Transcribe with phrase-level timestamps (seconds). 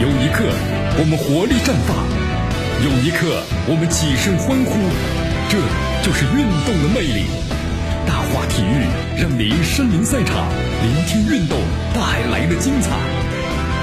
[0.00, 0.44] 有一刻，
[0.96, 1.92] 我们活力绽放；
[2.82, 4.72] 有一刻，我们起身欢呼。
[5.50, 5.58] 这
[6.02, 7.28] 就是运动的魅力。
[8.06, 8.88] 大话体育
[9.20, 10.48] 让您身临赛场，
[10.80, 11.60] 聆听运动
[11.92, 12.00] 带
[12.32, 12.96] 来的精彩。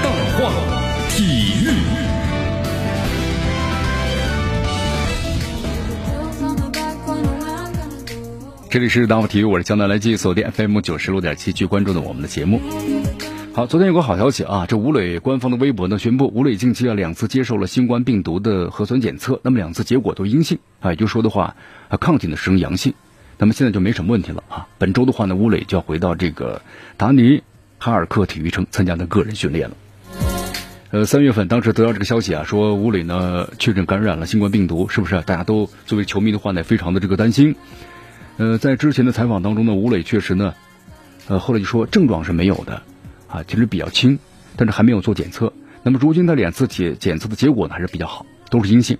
[0.02, 0.50] 大话
[1.10, 1.22] 体
[1.62, 1.70] 育。
[8.68, 12.60] 这里是大话体育，我是江南来记锁定 FM 九十六点七，去关注的我们的节目。
[13.58, 21.56] 好，昨天有个好消息啊，这吴磊官方的微博呢宣布，吴磊近期啊两次接受了新冠病毒的核酸检测，那么两次结果都阴性啊，也就说的话
[21.88, 22.94] 啊抗体呢是呈阳性，
[23.36, 24.68] 那么现在就没什么问题了啊。
[24.78, 26.62] 本周的话呢，吴磊就要回到这个
[26.96, 27.42] 达尼
[27.78, 29.76] 哈尔克体育城参加的个人训练了。
[30.92, 35.20] 呃，三月份当时得到这个消息啊，说吴磊呢确诊感染了新冠病毒，是不是？
[35.22, 37.56] 大家都作为球迷的话呢，非常的这个担心。
[38.36, 40.54] 呃，在之前的采访当中呢，吴磊确实呢，
[41.26, 42.82] 呃后来就说症状是没有的。
[43.28, 44.18] 啊，其实比较轻，
[44.56, 45.52] 但是还没有做检测。
[45.82, 48.98] 那么如今他两次检检测的结果呢还是比较好，都是阴性。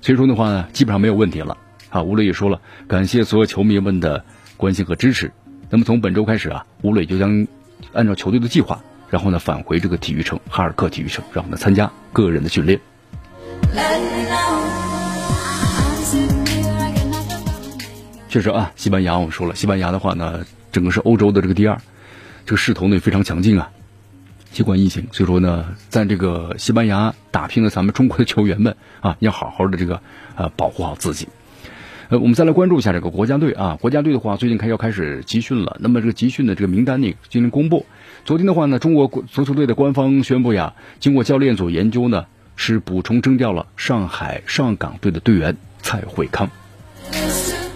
[0.00, 1.56] 所以说的话呢，基本上没有问题了。
[1.90, 4.24] 啊，吴磊也说了，感谢所有球迷们的
[4.56, 5.32] 关心和支持。
[5.68, 7.46] 那么从本周开始啊，吴磊就将
[7.92, 12.80] 按照球队的计划，然后呢返回这个体育城哈尔克体育城，然后呢参加个人的训练。
[18.28, 21.80] 确实啊，西班牙我们说了，西班牙的话呢，整个是欧洲的这个第二。
[22.50, 23.70] 这个势头呢也非常强劲啊，
[24.50, 30.02] 新冠疫情，所以说呢，在这个西班牙打拼的咱们中国的球员们啊，要好好的这个
[30.34, 31.28] 呃保护好自己。
[32.08, 37.86] 呃，我们再来关注一下这个国家队啊，国家队的话最近开要开始集训了，那么这个集训的这个名单呢进行公布。
[38.24, 46.50] 昨天的话呢，中国足球队的官方宣布呀，经过教练组研究呢，是补充征调了上海上港队的队员蔡慧康。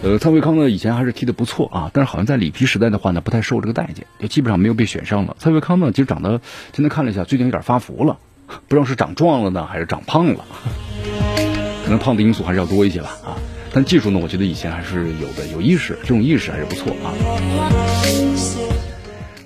[0.04, 5.34] 呃，蔡慧康呢，以前还是踢的不错啊，但是好像在里皮时代的话呢，不太受这个待见，就基本上没有被选上了。
[5.38, 8.18] 蔡慧康呢，其实长得今天看了一下，最近有点发福了，
[8.68, 10.44] 不知道是长壮了呢，还是长胖了，
[11.84, 13.36] 可能胖的因素还是要多一些吧啊。
[13.72, 17.08] 但技术呢，我觉得以前还是有的，有意识，这种意识还是不错啊。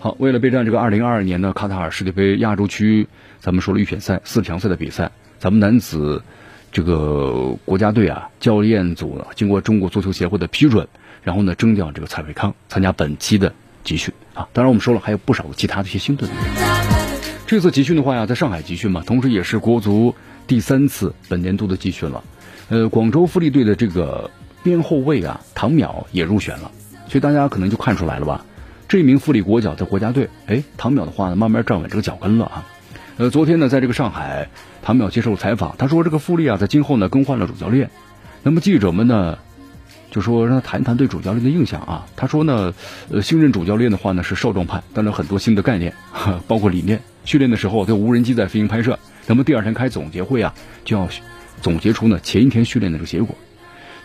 [0.00, 3.06] 好，为了备战这个二零二二年的卡塔尔世界杯亚洲区，
[3.38, 6.24] 咱们说了预选赛四强赛的比赛，咱们男子。
[6.70, 10.86] 这个国家队啊，教练组呢，经过中国足球协会的批准，
[11.22, 13.52] 然后呢征调这个蔡伟康参加本期的
[13.84, 14.48] 集训啊。
[14.52, 16.36] 当然我们说了，还有不少其他的一些新队员。
[17.46, 20.14] 这次集训的话呀，在上海集训嘛，同时也是国足
[20.46, 22.22] 第三次本年度的集训了。
[22.68, 24.30] 呃，广州富力队的这个
[24.62, 26.70] 边后卫啊，唐淼也入选了，
[27.08, 28.44] 所以大家可能就看出来了吧？
[28.86, 32.66] 这名富力国脚在国家队，哎，唐淼的话呢，慢慢站稳这个脚跟了啊。
[33.18, 34.48] 呃，昨天呢，在这个上海，
[34.80, 37.90] 唐淼接受采访，他说这个富力啊，在今后呢更换了主教练，
[38.44, 39.40] 那么记者们呢，
[40.12, 42.06] 就说让他谈一谈对主教练的印象啊。
[42.14, 42.74] 他说呢，
[43.10, 45.94] 呃，新任主教练的话呢是少壮派，带了很多新的概念，
[46.46, 47.02] 包括理念。
[47.24, 51.08] 训练的时候对无人机在飞行拍摄，那么第二天开总结会啊，就要
[51.60, 53.34] 总结出呢前一天训练的这个结果。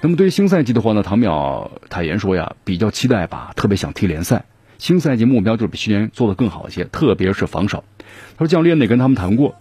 [0.01, 4.45] 那么对于新赛季的话呢，唐淼坦言说呀，比较期待吧，特别想踢联赛。
[4.83, 7.85] 新赛季目标就是比去年做的更好一些，特别是防守。
[8.37, 9.55] 他说教练呢跟他们谈过，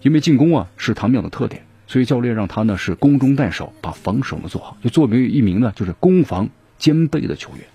[0.00, 6.48] 因为进攻啊是唐淼的特点，所以教练让他呢是攻中带守，把防守呢做好，就作为一名呢就是攻防
[6.78, 7.66] 兼备的球员。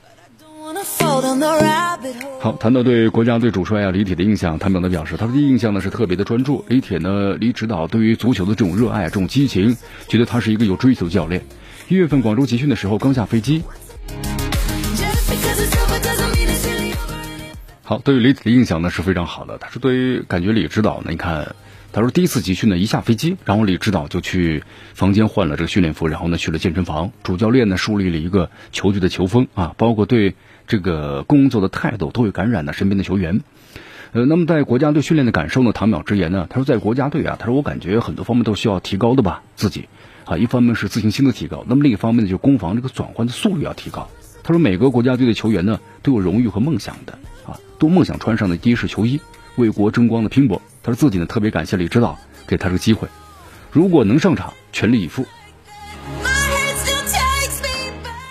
[2.39, 6.63] 好，谈到对国家队主帅啊李铁的印象，唐淼呢表示，他的第一印象呢是特别的专注。
[6.69, 9.75] 李铁呢，李指导对于足球的这种热爱、这种激情，
[10.07, 11.44] 觉得他是一个有追求的教练。
[11.89, 13.61] 一月份广州集训的时候刚下飞机。
[17.88, 19.59] 好，对于李子的印象呢是非常好的。
[19.59, 21.56] 他说，对于感觉李指导呢，你看，
[21.94, 24.63] 他说第一次集训呢，一下飞机，然后李指导就去
[24.96, 27.12] 房间换了这个训练服，然后呢去了健身房。
[27.22, 30.34] 主教练呢树立了一个球队的球风啊，包括对
[30.66, 33.44] 这个工作的态度都会感染了身边的球员。
[34.13, 39.88] 呃，那么在国家队训练的感受呢，唐淼直言呢，他说在国家队啊，他说我感觉很多方面都需要提高的吧，自己
[40.23, 44.09] 啊，一方面是自信心的提高，那么另一方面呢，就攻防这个转换的速率要提高。
[44.41, 47.19] 他说每个国家队的球员呢都有荣誉和梦想的。
[47.45, 49.19] 啊都梦想穿上的的士球衣，
[49.56, 50.61] 为国争光的拼搏。
[50.83, 52.17] 他说自己呢特别感谢李指导
[52.47, 53.08] 给他这个机会，
[53.72, 55.25] 如果能上场，全力以赴。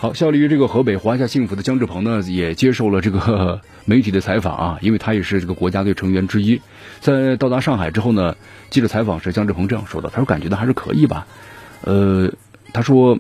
[0.01, 6.61] 好，效力于这个河北华夏幸福的姜志鹏呢，也接受了这个 媒体的采访啊，因为他也是这个国家队成员之一。
[7.01, 8.37] 在到达上海之后呢，
[8.69, 11.27] 记者采访时，姜志鹏这样说的：“他说感觉到还是可以吧，
[11.81, 12.31] 呃，
[12.75, 13.19] 他说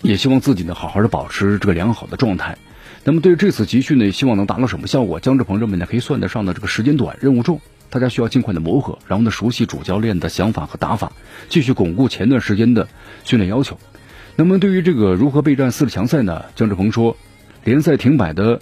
[0.00, 2.56] 也希望自己呢好好的保持这个良好的状态。”
[3.04, 5.18] 那么对于这次集训呢，希望能达到什么效果？
[5.18, 7.60] 姜志鹏认为呢，可以算得上的这个时间短，任务重，
[7.90, 11.10] 大家需要尽快的磨合，然后呢熟悉主教练的想法和打法，
[11.48, 12.86] 继续巩固前段时间的
[13.24, 13.76] 训练要求。
[14.36, 16.44] 那么对于这个如何备战四十强赛呢？
[16.54, 17.16] 姜志鹏说，
[17.64, 18.60] 联赛停摆的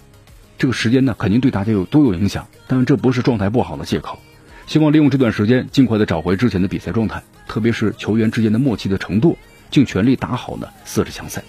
[0.57, 4.19] 这个时间呢，肯定对大家有都有影响，但这不是状态不好的借口。
[4.67, 9.37] 希望利用这段时间尽快的找回之前的比赛状态，特别是球员之间的默契的程度，
[9.71, 11.43] 尽全力打好呢四十强赛。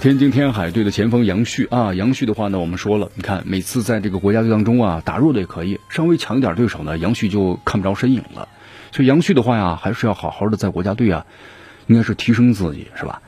[0.00, 8.48] 天津天海队的前锋杨旭啊，杨旭的话呢，我们说了，你看每次在这个国家队当中啊，打弱的也可以，稍微强一点对手呢，杨旭就看不着身影了。
[8.92, 11.26] 所以杨旭的话呀，还是要好好的在国家队啊，
[11.86, 13.22] 应该是提升自己，是吧？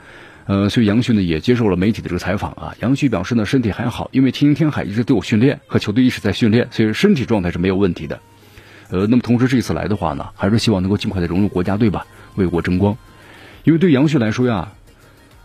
[0.46, 2.74] 呃，所以杨旭呢也接受了媒体的这个采访啊。
[2.80, 8.20] 杨旭表示呢，身体还好，因为天津天海一直都有训练，和球队一直在训练，所以身体状态是没有问题的。
[8.90, 12.96] 呃，那么同时这一次来的话呢，还是希望能够尽快的融入国家队吧，为国争光。
[13.64, 14.72] 因为对杨旭来说呀，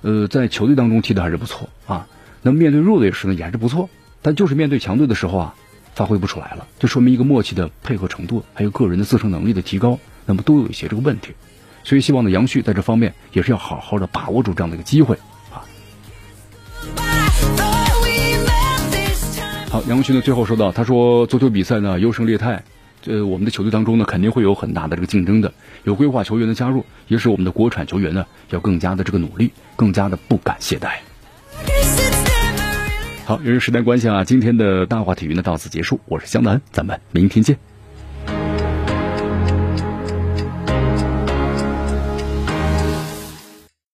[0.01, 2.07] 呃，在球队当中踢的还是不错啊。
[2.41, 3.89] 那么面对弱队时呢，也还是不错，
[4.21, 5.55] 但就是面对强队的时候啊，
[5.93, 11.33] 发挥不出来了，就说明一个默契的配合程度，还有个人的自身能力的提高，那么都有一些这个问题。
[11.83, 15.17] 所以希望呢，杨旭在这方面也是要好好的把握住这样的一个机会
[15.51, 15.67] 啊。
[19.69, 22.63] 好，杨旭呢最后说到，他说足球比赛呢优胜劣汰，
[23.05, 25.51] 呃，我们的球队当中呢肯定会有很大的这个竞争的，
[25.83, 30.89] 有规划球员的加入，也使我们的国产球员呢要更加的这个努力，更加的不敢懈怠。
[33.25, 37.68] 好，由于时间关系啊，今天的大话体育呢到此结束，我是江南，咱们明天见。